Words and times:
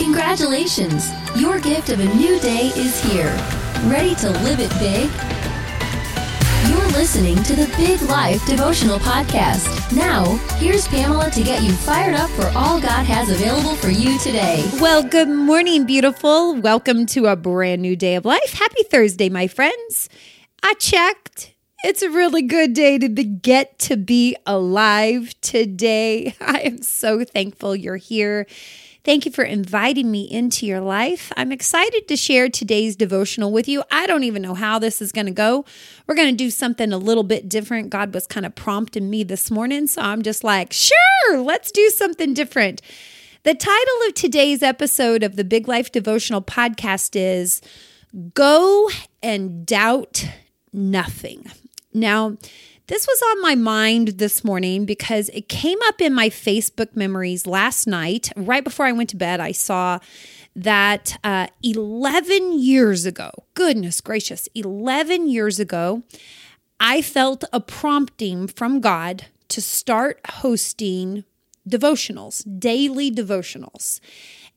Congratulations! 0.00 1.10
Your 1.36 1.60
gift 1.60 1.90
of 1.90 2.00
a 2.00 2.14
new 2.14 2.40
day 2.40 2.68
is 2.74 3.04
here. 3.04 3.36
Ready 3.84 4.14
to 4.14 4.30
live 4.30 4.58
it 4.58 4.70
big? 4.78 5.10
You're 6.70 6.88
listening 6.98 7.36
to 7.42 7.54
the 7.54 7.70
Big 7.76 8.00
Life 8.08 8.44
Devotional 8.46 8.98
Podcast. 8.98 9.94
Now, 9.94 10.24
here's 10.56 10.88
Pamela 10.88 11.30
to 11.32 11.42
get 11.42 11.62
you 11.62 11.72
fired 11.72 12.14
up 12.14 12.30
for 12.30 12.46
all 12.56 12.80
God 12.80 13.04
has 13.04 13.28
available 13.28 13.76
for 13.76 13.90
you 13.90 14.18
today. 14.20 14.66
Well, 14.80 15.02
good 15.02 15.28
morning, 15.28 15.84
beautiful. 15.84 16.54
Welcome 16.54 17.04
to 17.06 17.26
a 17.26 17.36
brand 17.36 17.82
new 17.82 17.94
day 17.94 18.14
of 18.14 18.24
life. 18.24 18.54
Happy 18.54 18.82
Thursday, 18.84 19.28
my 19.28 19.48
friends. 19.48 20.08
I 20.62 20.72
checked. 20.78 21.54
It's 21.84 22.00
a 22.00 22.10
really 22.10 22.42
good 22.42 22.72
day 22.72 22.96
to 22.96 23.08
be, 23.10 23.24
get 23.24 23.78
to 23.80 23.98
be 23.98 24.34
alive 24.46 25.34
today. 25.42 26.34
I 26.40 26.60
am 26.60 26.80
so 26.80 27.22
thankful 27.22 27.76
you're 27.76 27.96
here. 27.96 28.46
Thank 29.02 29.24
you 29.24 29.32
for 29.32 29.44
inviting 29.44 30.10
me 30.10 30.22
into 30.30 30.66
your 30.66 30.80
life. 30.80 31.32
I'm 31.34 31.52
excited 31.52 32.06
to 32.08 32.16
share 32.16 32.50
today's 32.50 32.96
devotional 32.96 33.50
with 33.50 33.66
you. 33.66 33.82
I 33.90 34.06
don't 34.06 34.24
even 34.24 34.42
know 34.42 34.52
how 34.52 34.78
this 34.78 35.00
is 35.00 35.10
going 35.10 35.24
to 35.24 35.32
go. 35.32 35.64
We're 36.06 36.14
going 36.14 36.36
to 36.36 36.36
do 36.36 36.50
something 36.50 36.92
a 36.92 36.98
little 36.98 37.22
bit 37.22 37.48
different. 37.48 37.88
God 37.88 38.12
was 38.12 38.26
kind 38.26 38.44
of 38.44 38.54
prompting 38.54 39.08
me 39.08 39.24
this 39.24 39.50
morning, 39.50 39.86
so 39.86 40.02
I'm 40.02 40.20
just 40.22 40.44
like, 40.44 40.74
sure, 40.74 41.40
let's 41.40 41.72
do 41.72 41.88
something 41.88 42.34
different. 42.34 42.82
The 43.42 43.54
title 43.54 44.06
of 44.06 44.12
today's 44.12 44.62
episode 44.62 45.22
of 45.22 45.36
the 45.36 45.44
Big 45.44 45.66
Life 45.66 45.90
Devotional 45.90 46.42
podcast 46.42 47.16
is 47.16 47.62
Go 48.34 48.90
and 49.22 49.64
Doubt 49.64 50.28
Nothing. 50.74 51.46
Now, 51.94 52.36
this 52.90 53.06
was 53.06 53.22
on 53.22 53.40
my 53.40 53.54
mind 53.54 54.08
this 54.18 54.42
morning 54.42 54.84
because 54.84 55.28
it 55.28 55.48
came 55.48 55.78
up 55.84 56.00
in 56.00 56.12
my 56.12 56.28
Facebook 56.28 56.96
memories 56.96 57.46
last 57.46 57.86
night. 57.86 58.32
Right 58.34 58.64
before 58.64 58.84
I 58.84 58.90
went 58.90 59.10
to 59.10 59.16
bed, 59.16 59.38
I 59.38 59.52
saw 59.52 60.00
that 60.56 61.16
uh, 61.22 61.46
11 61.62 62.58
years 62.58 63.06
ago, 63.06 63.30
goodness 63.54 64.00
gracious, 64.00 64.48
11 64.56 65.28
years 65.28 65.60
ago, 65.60 66.02
I 66.80 67.00
felt 67.00 67.44
a 67.52 67.60
prompting 67.60 68.48
from 68.48 68.80
God 68.80 69.26
to 69.50 69.62
start 69.62 70.18
hosting 70.28 71.22
devotionals, 71.68 72.42
daily 72.58 73.08
devotionals. 73.08 74.00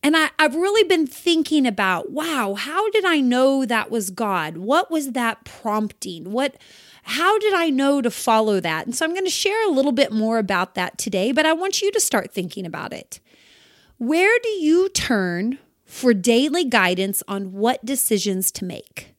And 0.02 0.18
I, 0.18 0.32
have 0.40 0.56
really 0.56 0.84
been 0.84 1.06
thinking 1.06 1.68
about, 1.68 2.10
wow, 2.10 2.56
how 2.56 2.90
did 2.90 3.06
I 3.06 3.20
know 3.20 3.64
that 3.64 3.92
was 3.92 4.10
God? 4.10 4.58
What 4.58 4.90
was 4.90 5.12
that 5.12 5.46
prompting? 5.46 6.32
What 6.32 6.58
how 7.04 7.38
did 7.38 7.54
I 7.54 7.70
know 7.70 8.02
to 8.02 8.10
follow 8.10 8.60
that? 8.60 8.86
And 8.86 8.96
so 8.96 9.06
I'm 9.06 9.14
going 9.14 9.26
to 9.26 9.30
share 9.30 9.68
a 9.68 9.72
little 9.72 9.92
bit 9.92 10.12
more 10.12 10.38
about 10.38 10.76
that 10.76 10.98
today, 10.98 11.32
but 11.32 11.46
I 11.46 11.54
want 11.54 11.82
you 11.82 11.92
to 11.92 12.00
start 12.00 12.34
thinking 12.34 12.66
about 12.66 12.94
it. 12.94 13.20
Where 13.98 14.38
do 14.42 14.50
you 14.50 14.90
turn 14.90 15.60
for 15.86 16.14
daily 16.14 16.66
guidance 16.66 17.22
on 17.28 17.54
what 17.54 17.86
decisions 17.86 18.52
to 18.54 18.66
make? 18.66 19.14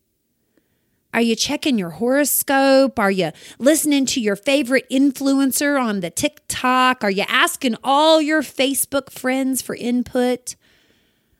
Are 1.12 1.20
you 1.20 1.36
checking 1.36 1.78
your 1.78 1.90
horoscope? 1.90 2.98
Are 2.98 3.10
you 3.10 3.30
listening 3.60 4.04
to 4.06 4.20
your 4.20 4.34
favorite 4.34 4.88
influencer 4.90 5.80
on 5.80 6.00
the 6.00 6.10
TikTok? 6.10 7.04
Are 7.04 7.10
you 7.10 7.24
asking 7.28 7.76
all 7.84 8.20
your 8.20 8.42
Facebook 8.42 9.10
friends 9.10 9.62
for 9.62 9.76
input? 9.76 10.56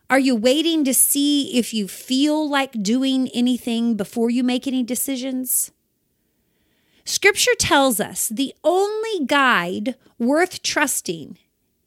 Are 0.08 0.20
you 0.20 0.36
waiting 0.36 0.84
to 0.84 0.94
see 0.94 1.58
if 1.58 1.74
you 1.74 1.88
feel 1.88 2.48
like 2.48 2.82
doing 2.82 3.28
anything 3.34 3.96
before 3.96 4.30
you 4.30 4.44
make 4.44 4.68
any 4.68 4.84
decisions? 4.84 5.72
Scripture 7.05 7.55
tells 7.58 8.00
us 8.00 8.28
the 8.28 8.55
only 8.64 9.27
guide 9.27 9.94
worth 10.19 10.62
trusting 10.62 11.38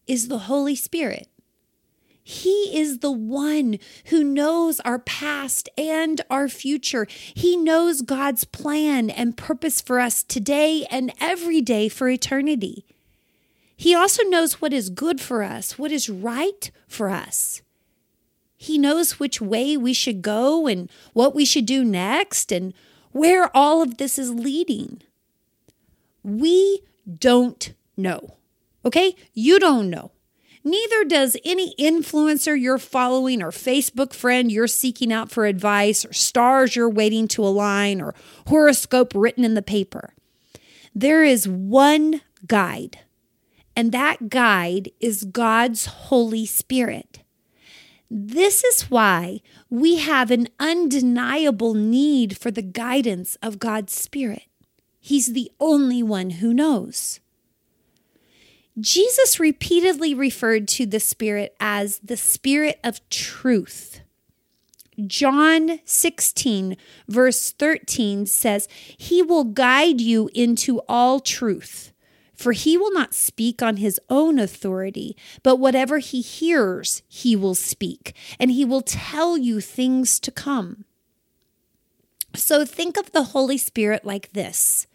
is 0.05 0.27
the 0.27 0.39
Holy 0.39 0.75
Spirit. 0.75 1.27
He 2.23 2.77
is 2.77 2.99
the 2.99 3.11
one 3.11 3.79
who 4.07 4.23
knows 4.23 4.79
our 4.81 4.99
past 4.99 5.69
and 5.77 6.19
our 6.29 6.49
future. 6.49 7.07
He 7.09 7.55
knows 7.55 8.01
God's 8.01 8.43
plan 8.43 9.09
and 9.09 9.37
purpose 9.37 9.79
for 9.79 9.99
us 9.99 10.23
today 10.23 10.85
and 10.91 11.13
every 11.21 11.61
day 11.61 11.87
for 11.87 12.09
eternity. 12.09 12.85
He 13.77 13.95
also 13.95 14.23
knows 14.23 14.59
what 14.59 14.73
is 14.73 14.89
good 14.89 15.21
for 15.21 15.41
us, 15.41 15.79
what 15.79 15.91
is 15.91 16.09
right 16.09 16.69
for 16.87 17.09
us. 17.09 17.61
He 18.57 18.77
knows 18.77 19.19
which 19.19 19.39
way 19.39 19.77
we 19.77 19.93
should 19.93 20.21
go 20.21 20.67
and 20.67 20.91
what 21.13 21.33
we 21.33 21.45
should 21.45 21.65
do 21.65 21.85
next 21.85 22.51
and 22.51 22.73
where 23.11 23.55
all 23.55 23.81
of 23.81 23.97
this 23.97 24.19
is 24.19 24.31
leading. 24.31 25.01
We 26.23 26.81
don't 27.17 27.73
know. 27.95 28.35
Okay? 28.85 29.15
You 29.33 29.59
don't 29.59 29.89
know. 29.89 30.11
Neither 30.63 31.05
does 31.05 31.37
any 31.45 31.73
influencer 31.79 32.59
you're 32.59 32.77
following 32.77 33.41
or 33.41 33.51
Facebook 33.51 34.11
friend 34.13 34.51
you're 34.51 34.67
seeking 34.67 35.13
out 35.13 35.31
for 35.31 35.45
advice 35.45 36.03
or 36.03 36.11
stars 36.11 36.75
you're 36.75 36.89
waiting 36.89 37.29
to 37.29 37.43
align 37.45 38.01
or 38.01 38.13
horoscope 38.47 39.13
written 39.15 39.45
in 39.45 39.53
the 39.53 39.61
paper. 39.61 40.13
There 40.93 41.23
is 41.23 41.47
one 41.47 42.21
guide, 42.45 42.99
and 43.77 43.93
that 43.93 44.27
guide 44.27 44.91
is 44.99 45.23
God's 45.23 45.85
Holy 45.85 46.45
Spirit. 46.45 47.19
This 48.09 48.63
is 48.63 48.89
why 48.89 49.41
we 49.69 49.97
have 49.97 50.31
an 50.31 50.47
undeniable 50.59 51.75
need 51.75 52.37
for 52.37 52.51
the 52.51 52.61
guidance 52.61 53.37
of 53.41 53.59
God's 53.59 53.93
Spirit. 53.93 54.43
He's 55.07 55.27
the 55.27 55.49
only 55.57 56.03
one 56.03 56.31
who 56.31 56.53
knows. 56.53 57.21
Jesus 58.77 59.39
repeatedly 59.39 60.13
referred 60.13 60.67
to 60.67 60.85
the 60.85 60.99
Spirit 60.99 61.55
as 61.61 61.99
the 61.99 62.17
Spirit 62.17 62.77
of 62.83 62.99
truth. 63.09 64.01
John 65.05 65.79
16, 65.85 66.75
verse 67.07 67.51
13 67.53 68.25
says, 68.25 68.67
He 68.97 69.21
will 69.21 69.45
guide 69.45 70.01
you 70.01 70.29
into 70.33 70.81
all 70.89 71.21
truth, 71.21 71.93
for 72.35 72.51
he 72.51 72.77
will 72.77 72.91
not 72.91 73.13
speak 73.13 73.61
on 73.61 73.77
his 73.77 74.01
own 74.09 74.37
authority, 74.37 75.15
but 75.41 75.55
whatever 75.55 75.99
he 75.99 76.19
hears, 76.19 77.01
he 77.07 77.33
will 77.33 77.55
speak, 77.55 78.13
and 78.37 78.51
he 78.51 78.65
will 78.65 78.81
tell 78.81 79.37
you 79.37 79.61
things 79.61 80.19
to 80.19 80.31
come. 80.31 80.83
So 82.35 82.65
think 82.65 82.97
of 82.97 83.13
the 83.13 83.23
Holy 83.23 83.57
Spirit 83.57 84.03
like 84.03 84.33
this 84.33 84.85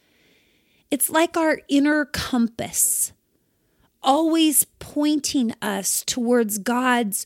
it's 0.92 1.08
like 1.08 1.38
our 1.38 1.62
inner 1.70 2.04
compass, 2.04 3.14
always 4.02 4.66
pointing 4.78 5.54
us 5.62 6.04
towards 6.04 6.58
God's 6.58 7.24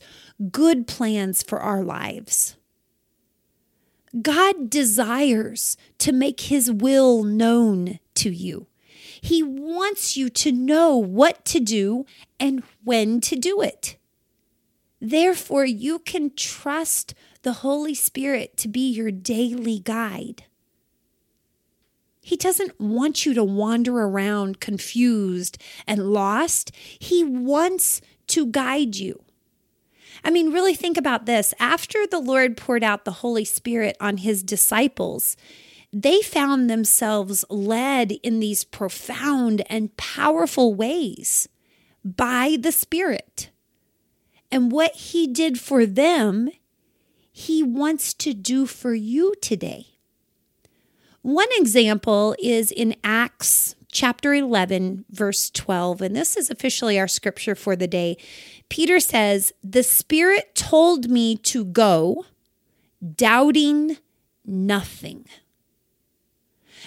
good 0.51 0.87
plans 0.87 1.43
for 1.43 1.59
our 1.59 1.83
lives. 1.83 2.55
God 4.21 4.69
desires 4.69 5.75
to 5.97 6.13
make 6.13 6.39
his 6.39 6.71
will 6.71 7.23
known 7.23 7.99
to 8.15 8.29
you. 8.29 8.67
He 9.19 9.43
wants 9.43 10.15
you 10.15 10.29
to 10.29 10.53
know 10.53 10.95
what 10.95 11.43
to 11.47 11.59
do 11.59 12.05
and 12.39 12.63
when 12.85 13.19
to 13.19 13.35
do 13.35 13.59
it. 13.59 13.97
Therefore, 15.01 15.65
you 15.65 15.99
can 15.99 16.33
trust 16.33 17.13
the 17.41 17.51
Holy 17.53 17.93
Spirit 17.93 18.55
to 18.57 18.69
be 18.69 18.89
your 18.89 19.11
daily 19.11 19.79
guide. 19.79 20.45
He 22.27 22.35
doesn't 22.35 22.77
want 22.77 23.25
you 23.25 23.33
to 23.35 23.43
wander 23.45 24.01
around 24.01 24.59
confused 24.59 25.57
and 25.87 26.11
lost. 26.11 26.75
He 26.99 27.23
wants 27.23 28.01
to 28.27 28.47
guide 28.47 28.97
you. 28.97 29.23
I 30.25 30.31
mean, 30.31 30.51
really 30.51 30.75
think 30.75 30.97
about 30.97 31.25
this. 31.25 31.53
After 31.57 32.05
the 32.05 32.19
Lord 32.19 32.57
poured 32.57 32.83
out 32.83 33.05
the 33.05 33.23
Holy 33.23 33.45
Spirit 33.45 33.95
on 34.01 34.17
his 34.17 34.43
disciples, 34.43 35.37
they 35.93 36.21
found 36.21 36.69
themselves 36.69 37.45
led 37.49 38.11
in 38.11 38.41
these 38.41 38.65
profound 38.65 39.63
and 39.69 39.95
powerful 39.95 40.73
ways 40.75 41.47
by 42.03 42.57
the 42.59 42.73
Spirit. 42.73 43.51
And 44.51 44.69
what 44.69 44.93
he 44.95 45.27
did 45.27 45.61
for 45.61 45.85
them, 45.85 46.49
he 47.31 47.63
wants 47.63 48.13
to 48.15 48.33
do 48.33 48.65
for 48.65 48.93
you 48.93 49.33
today. 49.41 49.96
One 51.27 51.49
example 51.57 52.37
is 52.41 52.71
in 52.71 52.95
Acts 53.03 53.75
chapter 53.91 54.33
11, 54.33 55.03
verse 55.09 55.49
12, 55.49 56.01
and 56.01 56.15
this 56.15 56.37
is 56.37 56.49
officially 56.49 56.97
our 56.97 57.09
scripture 57.09 57.53
for 57.53 57.75
the 57.75 57.85
day. 57.85 58.15
Peter 58.69 59.01
says, 59.01 59.51
The 59.61 59.83
Spirit 59.83 60.55
told 60.55 61.09
me 61.09 61.35
to 61.35 61.65
go, 61.65 62.23
doubting 63.17 63.97
nothing. 64.45 65.25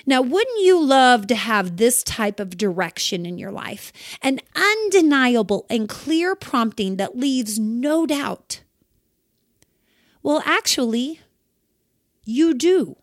Now, 0.07 0.23
wouldn't 0.23 0.65
you 0.65 0.83
love 0.83 1.27
to 1.27 1.35
have 1.35 1.77
this 1.77 2.03
type 2.03 2.41
of 2.41 2.57
direction 2.57 3.27
in 3.27 3.37
your 3.37 3.53
life? 3.53 3.93
An 4.23 4.41
undeniable 4.57 5.67
and 5.69 5.87
clear 5.87 6.35
prompting 6.35 6.97
that 6.97 7.15
leaves 7.15 7.59
no 7.59 8.07
doubt. 8.07 8.63
Well, 10.23 10.43
actually, 10.47 11.21
you 12.25 12.55
do. 12.55 12.97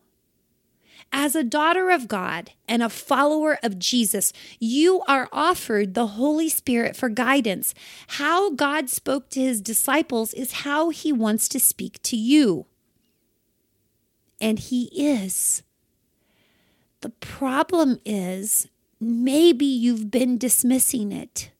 As 1.12 1.34
a 1.34 1.42
daughter 1.44 1.90
of 1.90 2.06
God 2.06 2.52
and 2.68 2.82
a 2.82 2.88
follower 2.88 3.58
of 3.62 3.78
Jesus, 3.78 4.32
you 4.58 5.02
are 5.08 5.28
offered 5.32 5.94
the 5.94 6.08
Holy 6.08 6.48
Spirit 6.48 6.96
for 6.96 7.08
guidance. 7.08 7.74
How 8.08 8.50
God 8.50 8.90
spoke 8.90 9.30
to 9.30 9.40
his 9.40 9.60
disciples 9.60 10.34
is 10.34 10.52
how 10.52 10.90
he 10.90 11.12
wants 11.12 11.48
to 11.48 11.60
speak 11.60 12.02
to 12.02 12.16
you. 12.16 12.66
And 14.40 14.58
he 14.58 14.84
is. 14.94 15.62
The 17.00 17.10
problem 17.10 18.00
is 18.04 18.68
maybe 19.00 19.64
you've 19.64 20.10
been 20.10 20.36
dismissing 20.36 21.10
it. 21.10 21.50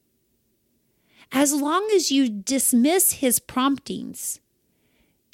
As 1.33 1.53
long 1.53 1.89
as 1.95 2.11
you 2.11 2.29
dismiss 2.29 3.13
his 3.13 3.39
promptings, 3.39 4.41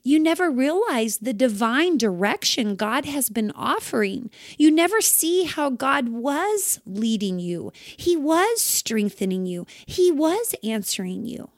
you 0.04 0.18
never 0.18 0.50
realize 0.50 1.18
the 1.18 1.32
divine 1.32 1.96
direction 1.96 2.76
God 2.76 3.06
has 3.06 3.30
been 3.30 3.50
offering. 3.52 4.30
You 4.58 4.70
never 4.70 5.00
see 5.00 5.44
how 5.44 5.70
God 5.70 6.10
was 6.10 6.78
leading 6.84 7.38
you. 7.38 7.72
He 7.96 8.14
was 8.14 8.60
strengthening 8.60 9.46
you. 9.46 9.66
He 9.86 10.12
was 10.12 10.54
answering 10.62 11.24
you. 11.24 11.48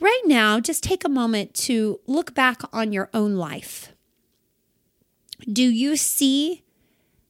Right 0.00 0.22
now, 0.24 0.58
just 0.58 0.82
take 0.82 1.04
a 1.04 1.08
moment 1.10 1.52
to 1.54 2.00
look 2.06 2.34
back 2.34 2.62
on 2.72 2.92
your 2.92 3.10
own 3.12 3.36
life. 3.36 3.92
Do 5.40 5.62
you 5.62 5.96
see 5.96 6.62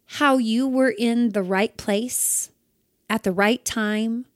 how 0.06 0.38
you 0.38 0.68
were 0.68 0.94
in 0.96 1.30
the 1.30 1.42
right 1.42 1.76
place 1.76 2.50
at 3.10 3.24
the 3.24 3.32
right 3.32 3.64
time 3.64 4.26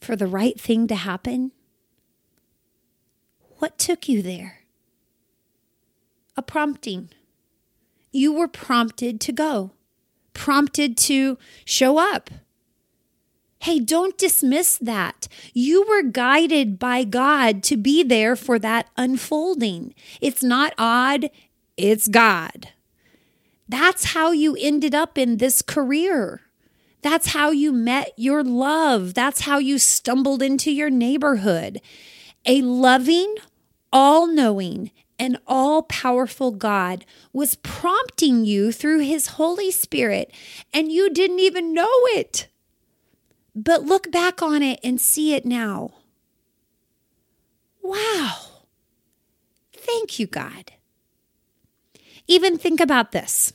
for 0.00 0.16
the 0.16 0.26
right 0.26 0.60
thing 0.60 0.88
to 0.88 0.96
happen? 0.96 1.52
What 3.58 3.78
took 3.78 4.08
you 4.08 4.22
there? 4.22 4.60
A 6.36 6.42
prompting. 6.42 7.10
You 8.10 8.32
were 8.32 8.48
prompted 8.48 9.20
to 9.22 9.32
go, 9.32 9.72
prompted 10.32 10.96
to 10.98 11.38
show 11.64 11.98
up. 11.98 12.30
Hey, 13.60 13.80
don't 13.80 14.18
dismiss 14.18 14.76
that. 14.78 15.26
You 15.54 15.86
were 15.88 16.02
guided 16.02 16.78
by 16.78 17.04
God 17.04 17.62
to 17.64 17.76
be 17.76 18.02
there 18.02 18.36
for 18.36 18.58
that 18.58 18.90
unfolding. 18.96 19.94
It's 20.20 20.42
not 20.42 20.74
odd, 20.76 21.30
it's 21.76 22.08
God. 22.08 22.68
That's 23.68 24.12
how 24.12 24.32
you 24.32 24.56
ended 24.60 24.94
up 24.94 25.16
in 25.16 25.38
this 25.38 25.62
career. 25.62 26.42
That's 27.00 27.28
how 27.28 27.50
you 27.50 27.72
met 27.72 28.12
your 28.16 28.44
love. 28.44 29.14
That's 29.14 29.42
how 29.42 29.58
you 29.58 29.78
stumbled 29.78 30.42
into 30.42 30.70
your 30.70 30.90
neighborhood. 30.90 31.80
A 32.46 32.62
loving, 32.62 33.36
all 33.92 34.26
knowing, 34.26 34.90
and 35.18 35.38
all 35.46 35.82
powerful 35.82 36.50
God 36.50 37.04
was 37.32 37.54
prompting 37.56 38.44
you 38.44 38.72
through 38.72 39.00
his 39.00 39.28
Holy 39.28 39.70
Spirit, 39.70 40.32
and 40.72 40.90
you 40.90 41.10
didn't 41.10 41.40
even 41.40 41.72
know 41.72 41.88
it. 42.08 42.48
But 43.54 43.84
look 43.84 44.10
back 44.10 44.42
on 44.42 44.62
it 44.62 44.80
and 44.82 45.00
see 45.00 45.34
it 45.34 45.46
now. 45.46 45.94
Wow. 47.82 48.36
Thank 49.72 50.18
you, 50.18 50.26
God. 50.26 50.72
Even 52.26 52.58
think 52.58 52.80
about 52.80 53.12
this. 53.12 53.52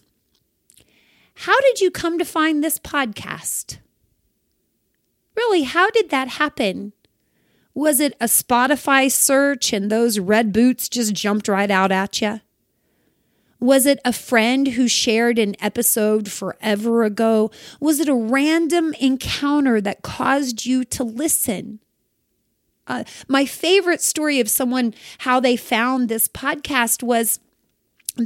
How 1.34 1.60
did 1.62 1.82
you 1.82 1.90
come 1.90 2.20
to 2.20 2.26
find 2.26 2.64
this 2.64 2.80
podcast? 2.80 3.80
Really, 5.36 5.64
how 5.64 5.90
did 5.90 6.10
that 6.10 6.28
happen? 6.28 6.94
Was 7.74 8.00
it 8.00 8.16
a 8.20 8.26
Spotify 8.26 9.12
search 9.12 9.72
and 9.74 9.90
those 9.90 10.20
red 10.20 10.52
boots 10.52 10.90
just 10.90 11.14
jumped 11.14 11.48
right 11.48 11.72
out 11.72 11.92
at 11.92 12.22
you? 12.22 12.42
Was 13.60 13.86
it 13.86 14.00
a 14.06 14.14
friend 14.14 14.70
who 14.70 14.88
shared 14.88 15.38
an 15.38 15.56
episode 15.62 16.32
forever 16.32 17.04
ago? 17.04 17.52
Was 17.80 18.00
it 18.00 18.08
a 18.08 18.16
random 18.16 18.94
encounter 19.02 19.82
that 19.82 20.02
caused 20.02 20.66
you 20.66 20.86
to 20.86 21.04
listen? 21.04 21.80
Uh, 22.88 23.04
my 23.28 23.46
favorite 23.46 24.02
story 24.02 24.40
of 24.40 24.50
someone, 24.50 24.94
how 25.20 25.40
they 25.40 25.56
found 25.56 26.10
this 26.10 26.28
podcast 26.28 27.04
was 27.04 27.40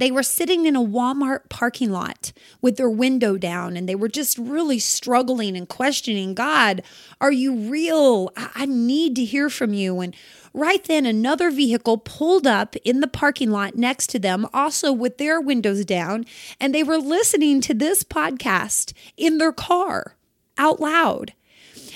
they 0.01 0.11
were 0.11 0.23
sitting 0.23 0.65
in 0.65 0.75
a 0.75 0.81
Walmart 0.81 1.49
parking 1.49 1.91
lot 1.91 2.31
with 2.61 2.77
their 2.77 2.89
window 2.89 3.37
down 3.37 3.75
and 3.75 3.87
they 3.87 3.95
were 3.95 4.07
just 4.07 4.37
really 4.37 4.79
struggling 4.79 5.57
and 5.57 5.67
questioning 5.67 6.33
God, 6.33 6.81
are 7.19 7.31
you 7.31 7.55
real? 7.55 8.31
I 8.35 8.65
need 8.65 9.15
to 9.17 9.25
hear 9.25 9.49
from 9.49 9.73
you. 9.73 9.99
And 9.99 10.15
right 10.53 10.83
then, 10.83 11.05
another 11.05 11.51
vehicle 11.51 11.97
pulled 11.97 12.47
up 12.47 12.75
in 12.77 12.99
the 12.99 13.07
parking 13.07 13.51
lot 13.51 13.75
next 13.75 14.07
to 14.11 14.19
them, 14.19 14.47
also 14.53 14.91
with 14.91 15.17
their 15.17 15.41
windows 15.41 15.85
down, 15.85 16.25
and 16.59 16.73
they 16.73 16.83
were 16.83 16.97
listening 16.97 17.61
to 17.61 17.73
this 17.73 18.03
podcast 18.03 18.93
in 19.17 19.37
their 19.37 19.53
car 19.53 20.15
out 20.57 20.79
loud. 20.79 21.33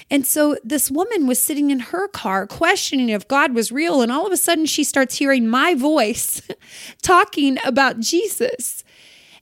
And 0.10 0.26
so 0.26 0.58
this 0.64 0.90
woman 0.90 1.28
was 1.28 1.42
sitting 1.42 1.70
in 1.70 1.80
her 1.80 2.08
car 2.08 2.48
questioning 2.48 3.10
if 3.10 3.28
God 3.28 3.54
was 3.54 3.72
real. 3.72 4.02
And 4.02 4.12
all 4.12 4.26
of 4.26 4.32
a 4.32 4.38
sudden, 4.38 4.66
she 4.66 4.84
starts 4.84 5.16
hearing 5.16 5.48
my 5.48 5.76
voice 5.76 6.42
talking 7.02 7.58
about 7.66 8.00
Jesus. 8.00 8.84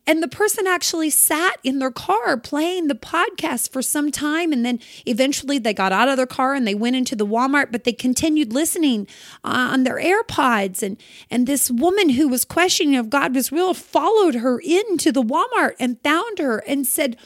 And 0.08 0.22
the 0.22 0.28
person 0.28 0.68
actually 0.68 1.10
sat 1.10 1.58
in 1.64 1.80
their 1.80 1.92
car 1.92 2.38
playing 2.38 2.88
the 2.88 2.96
podcast 2.96 3.72
for 3.72 3.82
some 3.82 4.12
time. 4.12 4.52
And 4.52 4.64
then 4.64 4.80
eventually 5.06 5.58
they 5.58 5.74
got 5.74 5.92
out 5.92 6.08
of 6.08 6.18
their 6.18 6.28
car 6.28 6.54
and 6.54 6.68
they 6.68 6.76
went 6.76 6.96
into 6.96 7.16
the 7.16 7.26
Walmart, 7.26 7.72
but 7.72 7.86
they 7.86 7.94
continued 7.94 8.54
listening 8.54 9.08
uh, 9.44 9.70
on 9.72 9.84
their 9.84 10.00
AirPods. 10.00 10.84
And, 10.84 11.02
and 11.32 11.48
this 11.48 11.72
woman 11.72 12.10
who 12.10 12.28
was 12.28 12.46
questioning 12.46 12.94
if 12.94 13.10
God 13.10 13.34
was 13.34 13.52
real 13.52 13.74
followed 13.74 14.36
her 14.36 14.60
into 14.60 15.12
the 15.12 15.24
Walmart 15.24 15.74
and 15.80 16.02
found 16.02 16.38
her 16.38 16.60
and 16.60 16.86
said, 16.86 17.18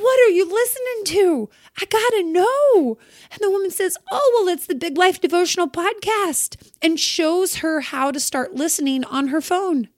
what 0.00 0.20
are 0.20 0.30
you 0.30 0.44
listening 0.44 1.04
to? 1.06 1.50
I 1.80 1.84
gotta 1.86 2.22
know. 2.22 2.98
And 3.30 3.40
the 3.40 3.50
woman 3.50 3.70
says, 3.70 3.96
Oh, 4.10 4.30
well, 4.34 4.52
it's 4.52 4.66
the 4.66 4.74
Big 4.74 4.96
Life 4.96 5.20
Devotional 5.20 5.68
Podcast, 5.68 6.56
and 6.82 6.98
shows 6.98 7.56
her 7.56 7.80
how 7.80 8.10
to 8.10 8.20
start 8.20 8.54
listening 8.54 9.04
on 9.04 9.28
her 9.28 9.40
phone. 9.40 9.88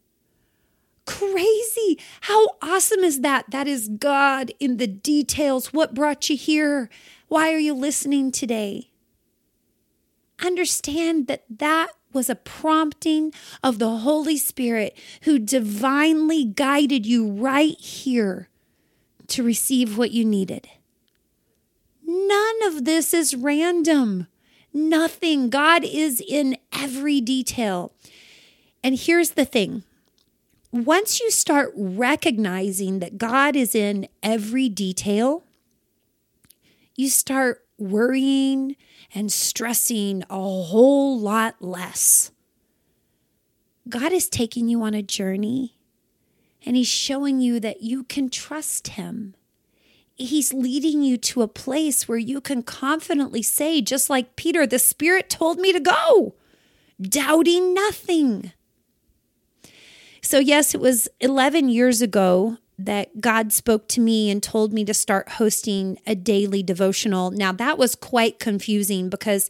Crazy. 1.06 1.98
How 2.22 2.48
awesome 2.60 3.00
is 3.00 3.20
that? 3.20 3.50
That 3.50 3.68
is 3.68 3.88
God 3.88 4.50
in 4.58 4.76
the 4.76 4.88
details. 4.88 5.72
What 5.72 5.94
brought 5.94 6.28
you 6.28 6.36
here? 6.36 6.90
Why 7.28 7.52
are 7.52 7.58
you 7.58 7.74
listening 7.74 8.32
today? 8.32 8.90
Understand 10.44 11.28
that 11.28 11.44
that 11.48 11.90
was 12.12 12.28
a 12.28 12.34
prompting 12.34 13.32
of 13.62 13.78
the 13.78 13.98
Holy 13.98 14.36
Spirit 14.36 14.98
who 15.22 15.38
divinely 15.38 16.44
guided 16.44 17.06
you 17.06 17.30
right 17.30 17.78
here 17.78 18.48
to 19.28 19.42
receive 19.42 19.96
what 19.96 20.10
you 20.10 20.24
needed. 20.24 20.68
None 22.04 22.62
of 22.64 22.84
this 22.84 23.12
is 23.12 23.34
random. 23.34 24.26
Nothing. 24.72 25.50
God 25.50 25.84
is 25.84 26.22
in 26.26 26.56
every 26.72 27.20
detail. 27.20 27.92
And 28.82 28.98
here's 28.98 29.30
the 29.30 29.44
thing 29.44 29.84
once 30.72 31.20
you 31.20 31.30
start 31.30 31.72
recognizing 31.74 32.98
that 32.98 33.18
God 33.18 33.56
is 33.56 33.74
in 33.74 34.08
every 34.22 34.68
detail, 34.68 35.44
you 36.94 37.08
start 37.08 37.64
worrying 37.78 38.76
and 39.14 39.32
stressing 39.32 40.22
a 40.28 40.34
whole 40.34 41.18
lot 41.18 41.56
less. 41.60 42.30
God 43.88 44.12
is 44.12 44.28
taking 44.28 44.68
you 44.68 44.82
on 44.82 44.94
a 44.94 45.02
journey 45.02 45.75
and 46.66 46.76
He's 46.76 46.88
showing 46.88 47.40
you 47.40 47.60
that 47.60 47.82
you 47.82 48.04
can 48.04 48.28
trust 48.28 48.88
Him. 48.88 49.34
He's 50.16 50.52
leading 50.52 51.02
you 51.02 51.16
to 51.18 51.42
a 51.42 51.48
place 51.48 52.08
where 52.08 52.18
you 52.18 52.40
can 52.40 52.62
confidently 52.62 53.42
say, 53.42 53.80
just 53.80 54.10
like 54.10 54.34
Peter, 54.34 54.66
the 54.66 54.78
Spirit 54.78 55.30
told 55.30 55.58
me 55.58 55.72
to 55.72 55.80
go, 55.80 56.34
doubting 57.00 57.72
nothing. 57.72 58.52
So, 60.22 60.38
yes, 60.38 60.74
it 60.74 60.80
was 60.80 61.08
11 61.20 61.68
years 61.68 62.02
ago 62.02 62.56
that 62.78 63.20
God 63.20 63.52
spoke 63.52 63.88
to 63.88 64.00
me 64.00 64.30
and 64.30 64.42
told 64.42 64.72
me 64.72 64.84
to 64.84 64.94
start 64.94 65.30
hosting 65.30 65.98
a 66.06 66.14
daily 66.14 66.62
devotional. 66.62 67.30
Now, 67.30 67.52
that 67.52 67.78
was 67.78 67.94
quite 67.94 68.38
confusing 68.38 69.08
because 69.08 69.48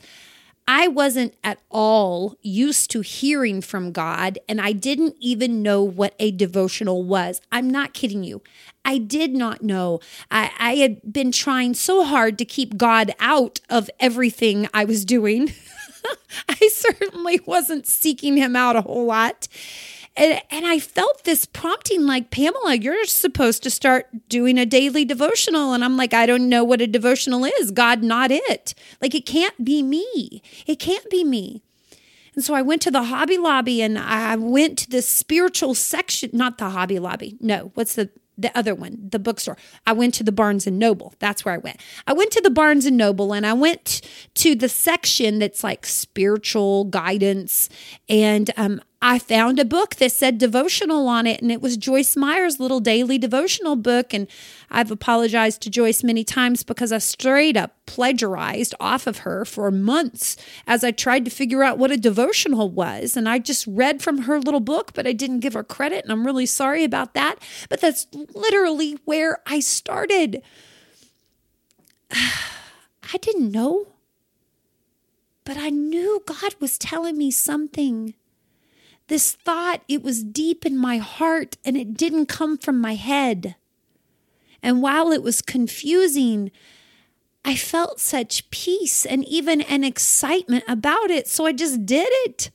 I 0.68 0.88
wasn't 0.88 1.34
at 1.44 1.60
all 1.70 2.36
used 2.42 2.90
to 2.90 3.00
hearing 3.00 3.60
from 3.60 3.92
God, 3.92 4.38
and 4.48 4.60
I 4.60 4.72
didn't 4.72 5.14
even 5.20 5.62
know 5.62 5.82
what 5.82 6.14
a 6.18 6.32
devotional 6.32 7.04
was. 7.04 7.40
I'm 7.52 7.70
not 7.70 7.94
kidding 7.94 8.24
you. 8.24 8.42
I 8.84 8.98
did 8.98 9.32
not 9.32 9.62
know. 9.62 10.00
I, 10.30 10.50
I 10.58 10.74
had 10.76 11.12
been 11.12 11.30
trying 11.30 11.74
so 11.74 12.04
hard 12.04 12.36
to 12.38 12.44
keep 12.44 12.76
God 12.76 13.12
out 13.20 13.60
of 13.70 13.88
everything 14.00 14.68
I 14.74 14.84
was 14.84 15.04
doing. 15.04 15.52
I 16.48 16.68
certainly 16.72 17.40
wasn't 17.46 17.86
seeking 17.86 18.36
him 18.36 18.56
out 18.56 18.76
a 18.76 18.82
whole 18.82 19.06
lot. 19.06 19.48
And, 20.16 20.40
and 20.50 20.66
I 20.66 20.78
felt 20.78 21.24
this 21.24 21.44
prompting 21.44 22.06
like, 22.06 22.30
Pamela, 22.30 22.76
you're 22.76 23.04
supposed 23.04 23.62
to 23.64 23.70
start 23.70 24.06
doing 24.28 24.58
a 24.58 24.64
daily 24.64 25.04
devotional. 25.04 25.74
And 25.74 25.84
I'm 25.84 25.96
like, 25.96 26.14
I 26.14 26.26
don't 26.26 26.48
know 26.48 26.64
what 26.64 26.80
a 26.80 26.86
devotional 26.86 27.44
is. 27.44 27.70
God, 27.70 28.02
not 28.02 28.30
it. 28.30 28.74
Like, 29.00 29.14
it 29.14 29.26
can't 29.26 29.62
be 29.64 29.82
me. 29.82 30.42
It 30.66 30.76
can't 30.76 31.08
be 31.10 31.22
me. 31.22 31.62
And 32.34 32.44
so 32.44 32.54
I 32.54 32.62
went 32.62 32.82
to 32.82 32.90
the 32.90 33.04
Hobby 33.04 33.38
Lobby 33.38 33.82
and 33.82 33.98
I 33.98 34.36
went 34.36 34.78
to 34.80 34.90
the 34.90 35.02
spiritual 35.02 35.74
section, 35.74 36.30
not 36.32 36.58
the 36.58 36.70
Hobby 36.70 36.98
Lobby. 36.98 37.36
No, 37.40 37.70
what's 37.74 37.94
the 37.94 38.10
the 38.38 38.56
other 38.56 38.74
one, 38.74 39.08
the 39.10 39.18
bookstore. 39.18 39.56
I 39.86 39.92
went 39.92 40.14
to 40.14 40.24
the 40.24 40.32
Barnes 40.32 40.66
and 40.66 40.78
Noble. 40.78 41.14
That's 41.18 41.44
where 41.44 41.54
I 41.54 41.58
went. 41.58 41.80
I 42.06 42.12
went 42.12 42.30
to 42.32 42.40
the 42.40 42.50
Barnes 42.50 42.84
and 42.84 42.96
Noble 42.96 43.32
and 43.32 43.46
I 43.46 43.54
went 43.54 44.02
to 44.34 44.54
the 44.54 44.68
section 44.68 45.38
that's 45.38 45.64
like 45.64 45.86
spiritual 45.86 46.84
guidance. 46.84 47.68
And 48.08 48.50
um, 48.56 48.80
I 49.02 49.18
found 49.18 49.58
a 49.58 49.64
book 49.64 49.96
that 49.96 50.10
said 50.10 50.38
devotional 50.38 51.06
on 51.06 51.26
it, 51.26 51.42
and 51.42 51.52
it 51.52 51.60
was 51.60 51.76
Joyce 51.76 52.16
Meyer's 52.16 52.58
little 52.58 52.80
daily 52.80 53.18
devotional 53.18 53.76
book. 53.76 54.14
And 54.14 54.26
I've 54.70 54.90
apologized 54.90 55.60
to 55.62 55.70
Joyce 55.70 56.02
many 56.02 56.24
times 56.24 56.62
because 56.62 56.92
I 56.92 56.98
straight 56.98 57.58
up 57.58 57.76
plagiarized 57.84 58.74
off 58.80 59.06
of 59.06 59.18
her 59.18 59.44
for 59.44 59.70
months 59.70 60.36
as 60.66 60.82
I 60.82 60.92
tried 60.92 61.26
to 61.26 61.30
figure 61.30 61.62
out 61.62 61.78
what 61.78 61.90
a 61.90 61.98
devotional 61.98 62.70
was. 62.70 63.16
And 63.16 63.28
I 63.28 63.38
just 63.38 63.66
read 63.66 64.02
from 64.02 64.22
her 64.22 64.40
little 64.40 64.60
book, 64.60 64.92
but 64.94 65.06
I 65.06 65.12
didn't 65.12 65.40
give 65.40 65.52
her 65.52 65.64
credit. 65.64 66.04
And 66.04 66.10
I'm 66.10 66.26
really 66.26 66.46
sorry 66.46 66.82
about 66.82 67.12
that. 67.12 67.36
But 67.68 67.82
that's 67.82 68.06
literally 68.34 68.98
where 69.04 69.38
I 69.46 69.60
started. 69.60 70.42
I 72.10 73.18
didn't 73.20 73.52
know, 73.52 73.88
but 75.44 75.56
I 75.58 75.68
knew 75.70 76.22
God 76.26 76.56
was 76.58 76.78
telling 76.78 77.16
me 77.16 77.30
something 77.30 78.14
this 79.08 79.32
thought, 79.32 79.82
it 79.88 80.02
was 80.02 80.24
deep 80.24 80.66
in 80.66 80.76
my 80.76 80.98
heart 80.98 81.56
and 81.64 81.76
it 81.76 81.94
didn't 81.94 82.26
come 82.26 82.58
from 82.58 82.80
my 82.80 82.94
head. 82.94 83.56
And 84.62 84.82
while 84.82 85.12
it 85.12 85.22
was 85.22 85.42
confusing, 85.42 86.50
I 87.44 87.54
felt 87.54 88.00
such 88.00 88.50
peace 88.50 89.06
and 89.06 89.24
even 89.28 89.60
an 89.60 89.84
excitement 89.84 90.64
about 90.66 91.10
it. 91.10 91.28
So 91.28 91.46
I 91.46 91.52
just 91.52 91.86
did 91.86 92.08
it. 92.24 92.50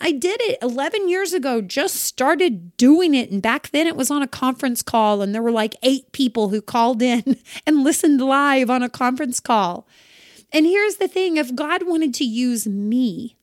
I 0.00 0.12
did 0.12 0.40
it 0.42 0.58
11 0.62 1.08
years 1.08 1.32
ago, 1.32 1.60
just 1.60 1.96
started 1.96 2.76
doing 2.76 3.14
it. 3.14 3.30
And 3.30 3.42
back 3.42 3.70
then 3.70 3.86
it 3.86 3.96
was 3.96 4.10
on 4.10 4.22
a 4.22 4.28
conference 4.28 4.82
call, 4.82 5.22
and 5.22 5.34
there 5.34 5.42
were 5.42 5.50
like 5.50 5.74
eight 5.82 6.12
people 6.12 6.50
who 6.50 6.60
called 6.60 7.02
in 7.02 7.38
and 7.66 7.82
listened 7.82 8.20
live 8.20 8.70
on 8.70 8.82
a 8.82 8.88
conference 8.88 9.40
call. 9.40 9.88
And 10.52 10.66
here's 10.66 10.96
the 10.96 11.08
thing 11.08 11.36
if 11.36 11.54
God 11.54 11.86
wanted 11.86 12.14
to 12.14 12.24
use 12.24 12.66
me, 12.66 13.37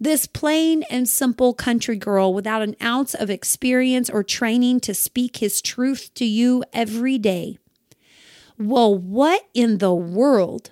this 0.00 0.26
plain 0.26 0.82
and 0.90 1.08
simple 1.08 1.54
country 1.54 1.96
girl 1.96 2.34
without 2.34 2.62
an 2.62 2.76
ounce 2.82 3.14
of 3.14 3.30
experience 3.30 4.10
or 4.10 4.22
training 4.22 4.80
to 4.80 4.94
speak 4.94 5.38
his 5.38 5.62
truth 5.62 6.12
to 6.14 6.24
you 6.24 6.64
every 6.72 7.18
day. 7.18 7.58
Well, 8.58 8.96
what 8.96 9.46
in 9.54 9.78
the 9.78 9.94
world 9.94 10.70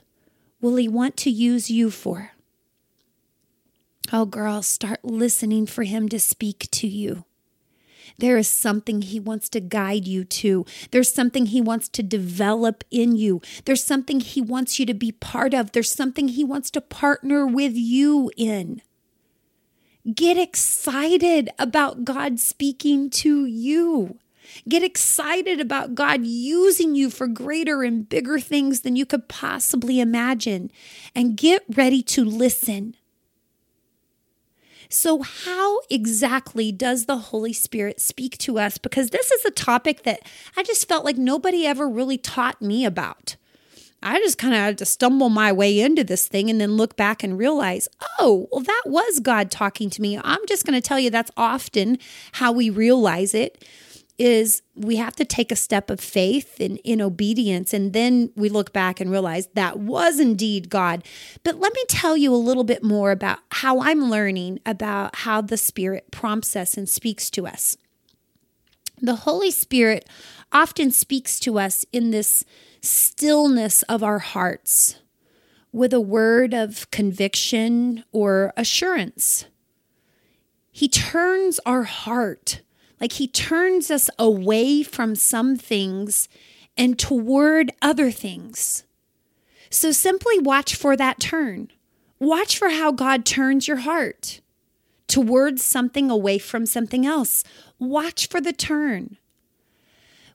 will 0.61 0.77
he 0.77 0.89
want 0.89 1.17
to 1.19 1.31
use 1.31 1.71
you 1.71 1.91
for? 1.91 2.33
Oh, 4.13 4.27
girl, 4.27 4.63
start 4.63 5.05
listening 5.05 5.67
for 5.67 5.85
him 5.85 6.09
to 6.11 6.21
speak 6.21 6.71
to 6.73 6.87
you. 6.87 7.25
There 8.19 8.37
is 8.37 8.47
something 8.47 9.03
he 9.03 9.19
wants 9.19 9.49
to 9.49 9.61
guide 9.61 10.07
you 10.07 10.25
to. 10.25 10.67
There's 10.91 11.13
something 11.13 11.47
he 11.47 11.61
wants 11.61 11.89
to 11.89 12.03
develop 12.03 12.85
in 12.91 13.17
you. 13.17 13.41
There's 13.65 13.83
something 13.83 14.21
he 14.21 14.41
wants 14.41 14.79
you 14.79 14.87
to 14.87 14.95
be 14.95 15.13
part 15.13 15.55
of. 15.55 15.73
There's 15.73 15.91
something 15.91 16.29
he 16.29 16.45
wants 16.45 16.71
to 16.73 16.81
partner 16.81 17.47
with 17.47 17.75
you 17.75 18.31
in. 18.37 18.83
Get 20.11 20.37
excited 20.37 21.51
about 21.59 22.05
God 22.05 22.41
speaking 22.41 23.09
to 23.11 23.45
you. 23.45 24.19
Get 24.69 24.83
excited 24.83 25.61
about 25.61 25.95
God 25.95 26.25
using 26.25 26.95
you 26.95 27.09
for 27.09 27.29
greater 27.29 27.85
and 27.85 28.09
bigger 28.09 28.41
things 28.41 28.81
than 28.81 28.97
you 28.97 29.07
could 29.07 29.29
possibly 29.29 30.01
imagine. 30.01 30.73
And 31.15 31.37
get 31.37 31.63
ready 31.69 32.03
to 32.03 32.25
listen. 32.25 32.97
So, 34.89 35.23
how 35.23 35.81
exactly 35.89 36.71
does 36.71 37.07
the 37.07 37.17
Holy 37.17 37.53
Spirit 37.53 37.99
speak 38.01 38.37
to 38.39 38.59
us? 38.59 38.77
Because 38.77 39.11
this 39.11 39.31
is 39.31 39.45
a 39.45 39.51
topic 39.51 40.03
that 40.03 40.21
I 40.57 40.63
just 40.65 40.87
felt 40.87 41.05
like 41.05 41.17
nobody 41.17 41.65
ever 41.65 41.89
really 41.89 42.19
taught 42.19 42.61
me 42.61 42.85
about. 42.85 43.37
I 44.03 44.19
just 44.19 44.39
kind 44.39 44.55
of 44.55 44.61
had 44.61 44.79
to 44.79 44.85
stumble 44.85 45.29
my 45.29 45.53
way 45.53 45.81
into 45.81 46.05
this 46.05 46.29
thing 46.29 46.51
and 46.51 46.61
then 46.61 46.77
look 46.77 46.97
back 46.97 47.23
and 47.23 47.39
realize, 47.39 47.89
oh, 48.19 48.49
well, 48.51 48.63
that 48.63 48.83
was 48.87 49.21
God 49.21 49.51
talking 49.51 49.91
to 49.91 50.03
me. 50.03 50.19
I'm 50.23 50.47
just 50.47 50.67
going 50.67 50.81
to 50.81 50.87
tell 50.87 50.99
you 50.99 51.11
that's 51.11 51.31
often 51.37 51.99
how 52.33 52.53
we 52.53 52.71
realize 52.71 53.35
it 53.35 53.65
is 54.19 54.63
we 54.75 54.97
have 54.97 55.17
to 55.17 55.25
take 55.25 55.51
a 55.51 55.57
step 55.57 55.91
of 55.91 55.99
faith 55.99 56.61
and 56.61 56.79
in 56.85 57.01
obedience 57.01 57.73
and 57.73 57.93
then 57.93 58.31
we 58.37 58.49
look 58.49 58.73
back 58.73 59.01
and 59.01 59.11
realize 59.11 59.49
that 59.55 59.79
was 59.79 60.21
indeed 60.21 60.69
God. 60.69 61.05
But 61.43 61.59
let 61.59 61.75
me 61.75 61.83
tell 61.89 62.17
you 62.17 62.33
a 62.33 62.37
little 62.37 62.65
bit 62.65 62.85
more 62.85 63.11
about 63.11 63.39
how 63.51 63.81
I'm 63.81 64.11
learning 64.11 64.61
about 64.67 65.17
how 65.17 65.41
the 65.41 65.57
Spirit 65.57 66.11
prompts 66.11 66.55
us 66.55 66.77
and 66.77 66.89
speaks 66.89 67.31
to 67.31 67.47
us. 67.47 67.77
The 69.05 69.17
Holy 69.17 69.51
Spirit 69.51 70.09
often 70.53 70.93
speaks 70.93 71.41
to 71.41 71.59
us 71.59 71.85
in 71.93 72.13
this 72.13 72.45
stillness 72.81 73.83
of 73.83 74.05
our 74.05 74.21
hearts 74.21 75.01
with 75.73 75.93
a 75.93 76.01
word 76.01 76.55
of 76.55 76.89
conviction 76.93 78.05
or 78.13 78.53
assurance. 78.57 79.47
He 80.71 80.87
turns 80.87 81.59
our 81.67 81.83
heart, 81.83 82.63
like 83.01 83.15
he 83.15 83.27
turns 83.27 83.91
us 83.91 84.09
away 84.21 84.85
from 84.85 85.17
some 85.17 85.57
things 85.57 86.29
and 86.77 86.97
toward 86.97 87.73
other 87.83 88.13
things. 88.13 88.85
So 89.69 89.91
simply 89.91 90.39
watch 90.39 90.77
for 90.77 90.97
that 90.97 91.19
turn. 91.19 91.73
Watch 92.21 92.57
for 92.57 92.69
how 92.69 92.93
God 92.93 93.25
turns 93.25 93.67
your 93.67 93.79
heart 93.79 94.42
towards 95.13 95.63
something 95.63 96.11
away 96.11 96.39
from 96.39 96.65
something 96.65 97.05
else. 97.05 97.45
Watch 97.79 98.29
for 98.29 98.41
the 98.41 98.55
turn. 98.55 99.19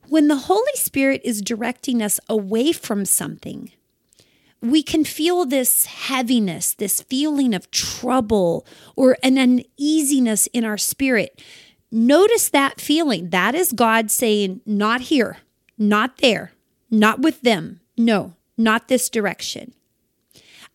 When 0.08 0.28
the 0.28 0.44
Holy 0.46 0.76
Spirit 0.76 1.22
is 1.24 1.42
directing 1.42 2.00
us 2.00 2.20
away 2.30 2.74
from 2.74 3.04
something, 3.04 3.72
we 4.62 4.84
can 4.84 5.04
feel 5.04 5.46
this 5.46 5.86
heaviness, 5.86 6.76
this 6.76 7.02
feeling 7.02 7.56
of 7.56 7.72
trouble 7.72 8.68
or 8.96 9.18
an 9.24 9.40
uneasiness 9.40 10.46
in 10.54 10.64
our 10.64 10.78
spirit. 10.78 11.42
Notice 11.92 12.50
that 12.50 12.80
feeling. 12.80 13.32
That 13.32 13.56
is 13.56 13.72
God 13.72 14.12
saying, 14.12 14.62
not 14.64 15.02
here, 15.02 15.38
not 15.76 16.20
there, 16.20 16.52
not 16.92 17.22
with 17.22 17.42
them. 17.42 17.80
No, 17.98 18.36
not 18.56 18.90
this 18.90 19.10
direction. 19.10 19.74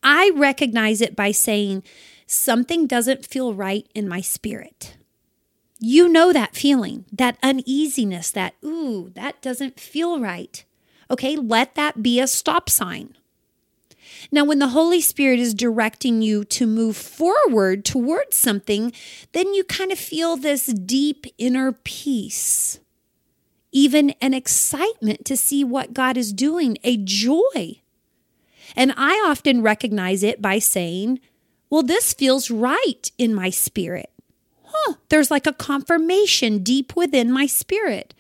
I 0.03 0.33
recognize 0.35 1.01
it 1.01 1.15
by 1.15 1.31
saying, 1.31 1.85
something 2.33 2.87
doesn't 2.87 3.27
feel 3.27 3.55
right 3.55 3.87
in 3.95 4.09
my 4.09 4.21
spirit. 4.21 4.97
You 5.79 6.09
know 6.09 6.33
that 6.33 6.55
feeling, 6.55 7.05
that 7.13 7.39
uneasiness, 7.43 8.31
that, 8.31 8.55
ooh, 8.65 9.11
that 9.15 9.43
doesn't 9.43 9.81
feel 9.81 10.21
right. 10.21 10.65
Okay, 11.11 11.37
let 11.37 11.75
that 11.75 12.03
be 12.03 12.21
a 12.21 12.27
stop 12.27 12.71
sign. 12.71 13.17
Now, 14.31 14.45
when 14.45 14.61
the 14.61 14.69
Holy 14.69 15.01
Spirit 15.01 15.41
is 15.41 15.55
directing 15.55 16.23
you 16.23 16.45
to 16.45 16.67
move 16.67 16.97
forward 16.97 17.85
towards 17.85 18.37
something, 18.37 18.93
then 19.33 19.53
you 19.55 19.65
kind 19.65 19.91
of 19.91 19.99
feel 19.99 20.37
this 20.37 20.67
deep 20.67 21.27
inner 21.39 21.73
peace, 21.73 22.79
even 23.73 24.11
an 24.21 24.35
excitement 24.35 25.25
to 25.25 25.37
see 25.37 25.65
what 25.65 25.95
God 25.95 26.17
is 26.17 26.33
doing, 26.33 26.79
a 26.85 26.97
joy. 26.97 27.81
And 28.77 28.95
I 28.97 29.23
often 29.27 29.63
recognize 29.63 30.23
it 30.23 30.41
by 30.41 30.59
saying, 30.59 31.21
Well, 31.73 31.83
this 31.83 32.13
feels 32.13 32.51
right 32.51 33.11
in 33.17 33.35
my 33.35 33.51
spirit 33.51 34.13
huh, 34.73 34.95
there's 35.09 35.31
like 35.31 35.47
a 35.47 35.53
confirmation 35.53 36.63
deep 36.63 36.97
within 36.97 37.31
my 37.31 37.47
spirit. 37.47 38.15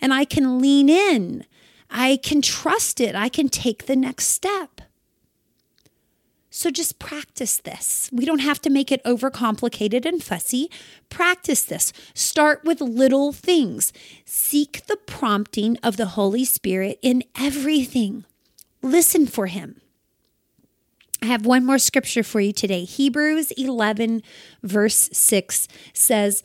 And 0.00 0.12
I 0.14 0.24
can 0.24 0.60
lean 0.60 0.88
in, 0.88 1.44
I 1.90 2.18
can 2.22 2.40
trust 2.40 3.00
it, 3.00 3.14
I 3.14 3.28
can 3.28 3.48
take 3.48 3.86
the 3.86 3.96
next 3.96 4.28
step. 4.28 4.80
So 6.52 6.70
just 6.70 6.98
practice 6.98 7.58
this. 7.58 8.10
We 8.12 8.24
don't 8.24 8.40
have 8.40 8.60
to 8.62 8.70
make 8.70 8.90
it 8.90 9.04
overcomplicated 9.04 10.04
and 10.04 10.22
fussy. 10.22 10.68
Practice 11.08 11.62
this. 11.62 11.92
Start 12.12 12.64
with 12.64 12.80
little 12.80 13.32
things. 13.32 13.92
Seek 14.24 14.84
the 14.86 14.96
prompting 14.96 15.76
of 15.76 15.96
the 15.96 16.06
Holy 16.06 16.44
Spirit 16.44 16.98
in 17.02 17.22
everything. 17.38 18.24
Listen 18.82 19.26
for 19.26 19.46
Him. 19.46 19.80
I 21.22 21.26
have 21.26 21.44
one 21.44 21.66
more 21.66 21.78
scripture 21.78 22.22
for 22.22 22.40
you 22.40 22.52
today. 22.52 22.84
Hebrews 22.84 23.50
11, 23.52 24.22
verse 24.62 25.10
6 25.12 25.68
says, 25.92 26.42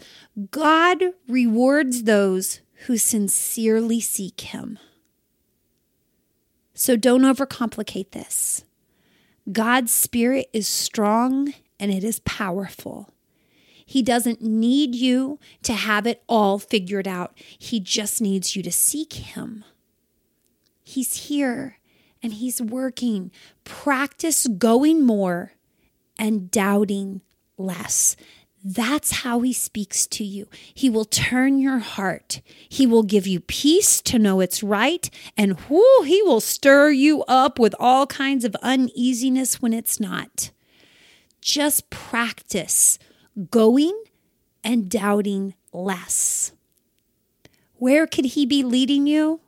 God 0.51 1.01
rewards 1.27 2.03
those 2.03 2.59
who 2.87 2.97
sincerely 2.97 4.01
seek 4.01 4.41
him. 4.41 4.77
So 6.73 6.97
don't 6.97 7.21
overcomplicate 7.21 8.11
this. 8.11 8.65
God's 9.51 9.93
Spirit 9.93 10.49
is 10.51 10.67
strong 10.67 11.53
and 11.79 11.91
it 11.91 12.03
is 12.03 12.19
powerful. 12.19 13.13
He 13.85 14.01
doesn't 14.01 14.41
need 14.41 14.95
you 14.95 15.39
to 15.63 15.73
have 15.73 16.07
it 16.07 16.23
all 16.27 16.57
figured 16.59 17.07
out, 17.07 17.37
He 17.37 17.79
just 17.79 18.21
needs 18.21 18.55
you 18.55 18.63
to 18.63 18.71
seek 18.71 19.13
Him. 19.13 19.63
He's 20.83 21.27
here 21.27 21.77
and 22.21 22.33
He's 22.33 22.61
working. 22.61 23.31
Practice 23.63 24.47
going 24.47 25.05
more 25.05 25.53
and 26.17 26.49
doubting 26.49 27.21
less. 27.57 28.15
That's 28.67 29.11
how 29.21 29.41
he 29.41 29.53
speaks 29.53 30.07
to 30.07 30.23
you. 30.23 30.47
He 30.73 30.89
will 30.89 31.05
turn 31.05 31.59
your 31.59 31.77
heart. 31.77 32.41
He 32.67 32.87
will 32.87 33.03
give 33.03 33.27
you 33.27 33.39
peace 33.39 34.01
to 34.01 34.17
know 34.17 34.39
it's 34.39 34.63
right. 34.63 35.07
And 35.37 35.59
whoo, 35.69 36.01
he 36.03 36.23
will 36.23 36.41
stir 36.41 36.89
you 36.89 37.23
up 37.27 37.59
with 37.59 37.75
all 37.79 38.07
kinds 38.07 38.43
of 38.43 38.55
uneasiness 38.63 39.61
when 39.61 39.71
it's 39.71 39.99
not. 39.99 40.49
Just 41.41 41.91
practice 41.91 42.97
going 43.51 43.93
and 44.63 44.89
doubting 44.89 45.53
less. 45.71 46.51
Where 47.75 48.07
could 48.07 48.25
he 48.25 48.47
be 48.47 48.63
leading 48.63 49.05
you? 49.05 49.41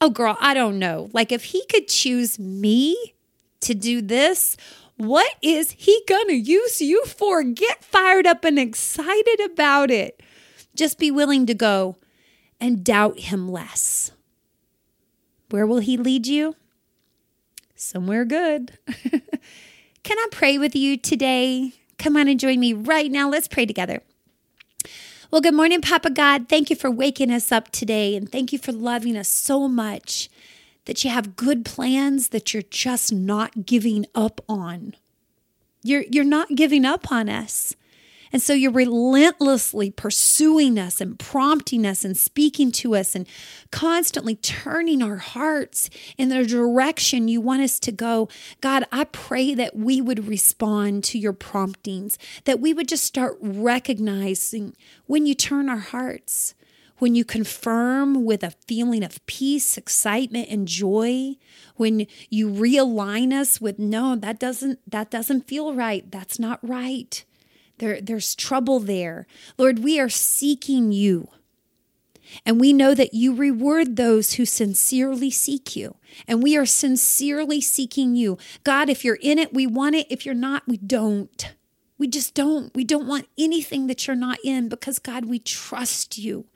Oh, 0.00 0.10
girl, 0.10 0.36
I 0.40 0.54
don't 0.54 0.78
know. 0.78 1.08
Like, 1.12 1.32
if 1.32 1.44
he 1.44 1.64
could 1.66 1.88
choose 1.88 2.38
me 2.38 3.14
to 3.60 3.74
do 3.74 4.02
this, 4.02 4.56
what 4.96 5.34
is 5.42 5.72
he 5.72 6.02
going 6.08 6.28
to 6.28 6.34
use 6.34 6.80
you 6.80 7.04
for? 7.04 7.42
Get 7.42 7.84
fired 7.84 8.26
up 8.26 8.44
and 8.44 8.58
excited 8.58 9.40
about 9.40 9.90
it. 9.90 10.22
Just 10.74 10.98
be 10.98 11.10
willing 11.10 11.46
to 11.46 11.54
go 11.54 11.96
and 12.60 12.84
doubt 12.84 13.20
him 13.20 13.48
less. 13.48 14.12
Where 15.50 15.66
will 15.66 15.78
he 15.78 15.96
lead 15.96 16.26
you? 16.26 16.56
Somewhere 17.74 18.24
good. 18.24 18.78
Can 20.02 20.18
I 20.18 20.28
pray 20.30 20.58
with 20.58 20.76
you 20.76 20.96
today? 20.96 21.72
Come 21.98 22.16
on 22.16 22.28
and 22.28 22.38
join 22.38 22.60
me 22.60 22.72
right 22.72 23.10
now. 23.10 23.28
Let's 23.28 23.48
pray 23.48 23.66
together. 23.66 24.02
Well, 25.34 25.40
good 25.40 25.52
morning, 25.52 25.80
Papa 25.80 26.10
God. 26.10 26.48
Thank 26.48 26.70
you 26.70 26.76
for 26.76 26.88
waking 26.88 27.32
us 27.32 27.50
up 27.50 27.72
today 27.72 28.14
and 28.14 28.30
thank 28.30 28.52
you 28.52 28.58
for 28.60 28.70
loving 28.70 29.16
us 29.16 29.28
so 29.28 29.66
much 29.66 30.30
that 30.84 31.02
you 31.02 31.10
have 31.10 31.34
good 31.34 31.64
plans 31.64 32.28
that 32.28 32.54
you're 32.54 32.62
just 32.62 33.12
not 33.12 33.66
giving 33.66 34.06
up 34.14 34.40
on. 34.48 34.94
You're, 35.82 36.04
you're 36.08 36.22
not 36.22 36.50
giving 36.54 36.84
up 36.84 37.10
on 37.10 37.28
us. 37.28 37.74
And 38.32 38.42
so 38.42 38.52
you're 38.52 38.70
relentlessly 38.72 39.90
pursuing 39.90 40.78
us 40.78 41.00
and 41.00 41.18
prompting 41.18 41.86
us 41.86 42.04
and 42.04 42.16
speaking 42.16 42.72
to 42.72 42.94
us 42.94 43.14
and 43.14 43.26
constantly 43.70 44.36
turning 44.36 45.02
our 45.02 45.16
hearts 45.16 45.90
in 46.16 46.28
the 46.28 46.44
direction 46.44 47.28
you 47.28 47.40
want 47.40 47.62
us 47.62 47.78
to 47.80 47.92
go. 47.92 48.28
God, 48.60 48.84
I 48.90 49.04
pray 49.04 49.54
that 49.54 49.76
we 49.76 50.00
would 50.00 50.26
respond 50.26 51.04
to 51.04 51.18
your 51.18 51.32
promptings, 51.32 52.18
that 52.44 52.60
we 52.60 52.72
would 52.72 52.88
just 52.88 53.04
start 53.04 53.36
recognizing 53.40 54.76
when 55.06 55.26
you 55.26 55.34
turn 55.34 55.68
our 55.68 55.78
hearts 55.78 56.54
when 56.98 57.14
you 57.14 57.24
confirm 57.24 58.24
with 58.24 58.42
a 58.42 58.52
feeling 58.66 59.02
of 59.02 59.24
peace, 59.26 59.76
excitement, 59.76 60.48
and 60.48 60.68
joy, 60.68 61.34
when 61.76 62.06
you 62.30 62.48
realign 62.48 63.32
us 63.32 63.60
with 63.60 63.78
no, 63.78 64.14
that 64.16 64.38
doesn't 64.38 64.78
that 64.90 65.10
doesn't 65.10 65.48
feel 65.48 65.74
right. 65.74 66.10
That's 66.10 66.38
not 66.38 66.66
right. 66.66 67.24
There, 67.84 68.00
there's 68.00 68.34
trouble 68.34 68.80
there. 68.80 69.26
Lord, 69.58 69.80
we 69.80 70.00
are 70.00 70.08
seeking 70.08 70.90
you. 70.90 71.28
And 72.46 72.58
we 72.58 72.72
know 72.72 72.94
that 72.94 73.12
you 73.12 73.34
reward 73.34 73.96
those 73.96 74.34
who 74.34 74.46
sincerely 74.46 75.30
seek 75.30 75.76
you. 75.76 75.96
And 76.26 76.42
we 76.42 76.56
are 76.56 76.64
sincerely 76.64 77.60
seeking 77.60 78.16
you. 78.16 78.38
God, 78.64 78.88
if 78.88 79.04
you're 79.04 79.18
in 79.20 79.38
it, 79.38 79.52
we 79.52 79.66
want 79.66 79.96
it. 79.96 80.06
If 80.08 80.24
you're 80.24 80.34
not, 80.34 80.62
we 80.66 80.78
don't. 80.78 81.54
We 81.96 82.08
just 82.08 82.34
don't. 82.34 82.74
We 82.74 82.82
don't 82.82 83.06
want 83.06 83.28
anything 83.38 83.86
that 83.86 84.06
you're 84.06 84.16
not 84.16 84.38
in 84.44 84.68
because, 84.68 84.98
God, 84.98 85.26
we 85.26 85.38
trust 85.38 86.18
you. 86.18 86.46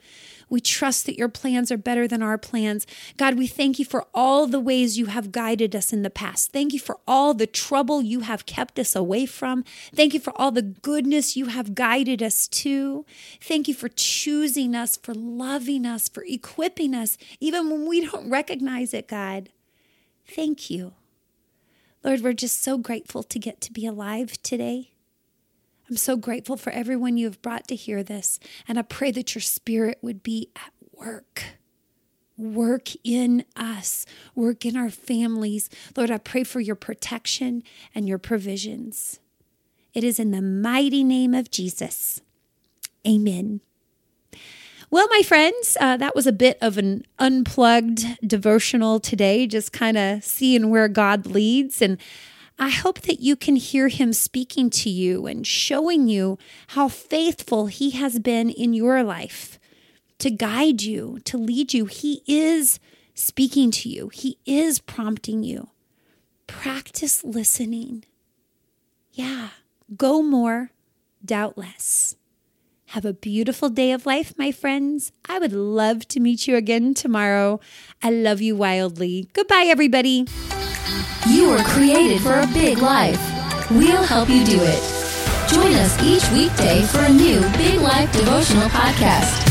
We 0.50 0.61
trust 0.61 1.07
that 1.07 1.18
your 1.18 1.28
plans 1.28 1.71
are 1.71 1.76
better 1.76 2.09
than 2.09 2.23
our 2.23 2.38
plans. 2.38 2.87
God, 3.16 3.37
we 3.38 3.47
thank 3.47 3.78
you 3.78 3.85
for 3.85 4.07
all 4.14 4.47
the 4.47 4.59
ways 4.61 4.99
you 4.99 5.07
have 5.07 5.30
guided 5.30 5.76
us 5.76 5.92
in 5.92 6.02
the 6.02 6.11
past. 6.11 6.52
Thank 6.52 6.73
you 6.73 6.80
for 6.80 6.99
all 7.07 7.35
the 7.35 7.47
trouble 7.47 8.02
you 8.02 8.21
have 8.21 8.47
kept 8.47 8.78
us 8.78 8.97
away 8.97 9.26
from. 9.26 9.64
Thank 9.95 10.14
you 10.14 10.21
for 10.21 10.33
all 10.37 10.50
the 10.50 10.62
goodness 10.62 11.37
you 11.37 11.47
have 11.47 11.75
guided 11.75 12.23
us 12.23 12.49
to. 12.49 13.04
Thank 13.40 13.68
you 13.68 13.75
for 13.75 13.88
choosing 13.88 14.75
us, 14.75 14.97
for 14.97 15.14
loving 15.14 15.87
us, 15.87 16.09
for 16.09 16.25
equipping 16.26 16.95
us, 16.95 17.16
even 17.40 17.71
when 17.71 17.87
we 17.87 18.07
don't 18.07 18.30
recognize 18.30 18.92
it, 18.95 19.07
God. 19.07 19.50
Thank 20.26 20.68
you. 20.71 20.95
Lord, 22.02 22.23
we're 22.23 22.33
just 22.33 22.62
so 22.62 22.78
grateful 22.78 23.23
to 23.23 23.38
get 23.38 23.61
to 23.61 23.73
be 23.73 23.87
alive 23.87 24.42
today. 24.42 24.92
I'm 25.88 25.97
so 25.97 26.16
grateful 26.16 26.57
for 26.57 26.71
everyone 26.71 27.16
you 27.16 27.26
have 27.26 27.40
brought 27.40 27.66
to 27.68 27.75
hear 27.75 28.02
this. 28.02 28.38
And 28.66 28.79
I 28.79 28.83
pray 28.83 29.11
that 29.12 29.35
your 29.35 29.42
spirit 29.42 29.98
would 30.03 30.22
be 30.22 30.51
at 30.57 30.72
work. 30.92 31.44
Work 32.37 32.90
in 33.03 33.44
us, 33.57 34.07
work 34.35 34.64
in 34.64 34.77
our 34.77 34.90
families. 34.90 35.70
Lord, 35.96 36.11
I 36.11 36.18
pray 36.18 36.44
for 36.44 36.61
your 36.61 36.77
protection 36.77 37.62
and 37.94 38.07
your 38.07 38.18
provisions. 38.18 39.18
It 39.94 40.05
is 40.05 40.20
in 40.20 40.31
the 40.31 40.42
mighty 40.42 41.03
name 41.03 41.35
of 41.35 41.51
Jesus. 41.51 42.20
Amen. 43.07 43.61
Well, 44.90 45.09
my 45.11 45.22
friends, 45.22 45.77
uh, 45.81 45.96
that 45.96 46.14
was 46.14 46.27
a 46.27 46.33
bit 46.33 46.57
of 46.61 46.79
an 46.79 47.05
unplugged 47.18 48.05
devotional 48.27 49.01
today, 49.01 49.46
just 49.46 49.72
kind 49.72 49.98
of 49.98 50.24
seeing 50.24 50.70
where 50.70 50.88
God 50.88 51.27
leads. 51.27 51.83
And 51.83 51.98
I 52.59 52.71
hope 52.71 53.03
that 53.03 53.21
you 53.21 53.37
can 53.37 53.57
hear 53.57 53.88
him 53.88 54.12
speaking 54.12 54.68
to 54.71 54.90
you 54.90 55.27
and 55.27 55.47
showing 55.47 56.09
you 56.09 56.38
how 56.68 56.88
faithful 56.88 57.66
he 57.66 57.90
has 57.90 58.18
been 58.18 58.51
in 58.51 58.75
your 58.75 59.05
life 59.05 59.61
to 60.18 60.31
guide 60.31 60.83
you, 60.83 61.21
to 61.25 61.38
lead 61.38 61.73
you. 61.73 61.85
He 61.87 62.23
is 62.27 62.81
speaking 63.14 63.71
to 63.71 63.88
you, 63.88 64.09
he 64.09 64.38
is 64.44 64.81
prompting 64.81 65.42
you. 65.42 65.68
Practice 66.47 67.23
listening. 67.25 68.05
Yeah, 69.12 69.51
go 69.97 70.23
more, 70.23 70.73
doubt 71.25 71.57
less. 71.57 72.16
Have 72.92 73.05
a 73.05 73.12
beautiful 73.12 73.68
day 73.68 73.92
of 73.92 74.07
life, 74.07 74.33
my 74.38 74.51
friends. 74.51 75.12
I 75.29 75.38
would 75.38 75.53
love 75.53 76.09
to 76.09 76.21
meet 76.21 76.49
you 76.49 76.57
again 76.57 76.94
tomorrow. 76.94 77.61
I 78.03 78.11
love 78.11 78.40
you 78.40 78.57
wildly. 78.57 79.29
Goodbye, 79.35 79.66
everybody. 79.66 80.27
You 81.29 81.51
were 81.51 81.62
created 81.62 82.23
for 82.23 82.41
a 82.41 82.47
big 82.49 82.79
life. 82.79 83.21
We'll 83.71 84.03
help 84.03 84.31
you 84.31 84.45
do 84.45 84.59
it. 84.61 84.83
Join 85.51 85.75
us 85.75 86.03
each 86.03 86.29
weekday 86.33 86.83
for 86.83 87.01
a 87.01 87.09
new 87.09 87.41
Big 87.53 87.81
Life 87.81 88.11
devotional 88.12 88.69
podcast. 88.71 89.45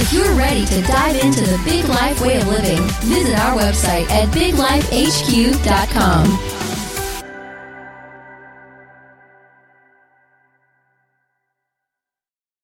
If 0.00 0.12
you're 0.12 0.32
ready 0.34 0.64
to 0.64 0.80
dive 0.82 1.16
into 1.16 1.40
the 1.40 1.60
big 1.64 1.84
life 1.86 2.20
way 2.20 2.40
of 2.40 2.46
living, 2.46 2.80
visit 3.02 3.36
our 3.38 3.58
website 3.58 4.08
at 4.10 4.28
biglifehq.com. 4.28 6.53